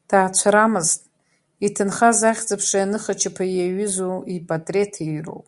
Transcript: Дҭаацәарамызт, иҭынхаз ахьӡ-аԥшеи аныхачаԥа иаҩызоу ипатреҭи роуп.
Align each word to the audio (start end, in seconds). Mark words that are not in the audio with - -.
Дҭаацәарамызт, 0.00 1.00
иҭынхаз 1.66 2.18
ахьӡ-аԥшеи 2.30 2.84
аныхачаԥа 2.84 3.44
иаҩызоу 3.48 4.16
ипатреҭи 4.36 5.24
роуп. 5.26 5.46